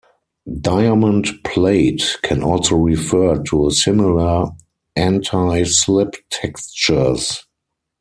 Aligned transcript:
"Diamond 0.61 1.27
plate" 1.43 2.17
can 2.23 2.41
also 2.41 2.75
refer 2.75 3.37
to 3.43 3.69
similar 3.69 4.49
anti-slip 4.95 6.15
textures. 6.31 7.45